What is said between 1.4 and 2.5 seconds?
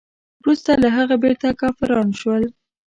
کافران شول.